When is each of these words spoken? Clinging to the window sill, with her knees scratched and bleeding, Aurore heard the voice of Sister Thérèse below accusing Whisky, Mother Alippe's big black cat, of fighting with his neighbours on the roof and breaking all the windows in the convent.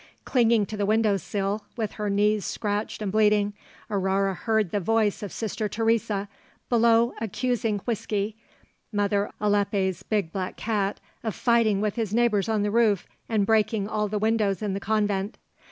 Clinging 0.25 0.65
to 0.65 0.75
the 0.75 0.87
window 0.87 1.15
sill, 1.15 1.63
with 1.77 1.91
her 1.91 2.09
knees 2.09 2.43
scratched 2.43 3.03
and 3.03 3.11
bleeding, 3.11 3.53
Aurore 3.87 4.33
heard 4.33 4.71
the 4.71 4.79
voice 4.79 5.21
of 5.21 5.31
Sister 5.31 5.69
Thérèse 5.69 6.27
below 6.69 7.13
accusing 7.21 7.77
Whisky, 7.85 8.35
Mother 8.91 9.29
Alippe's 9.39 10.01
big 10.01 10.31
black 10.31 10.57
cat, 10.57 10.99
of 11.23 11.35
fighting 11.35 11.81
with 11.81 11.97
his 11.97 12.15
neighbours 12.15 12.49
on 12.49 12.63
the 12.63 12.71
roof 12.71 13.05
and 13.29 13.45
breaking 13.45 13.87
all 13.87 14.07
the 14.07 14.17
windows 14.17 14.63
in 14.63 14.73
the 14.73 14.79
convent. 14.79 15.37